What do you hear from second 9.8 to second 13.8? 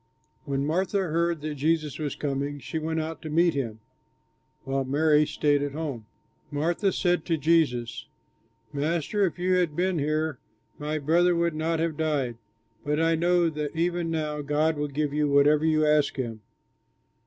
here my brother would not have died, but I know that